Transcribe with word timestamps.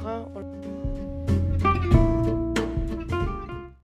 brun 0.00 0.24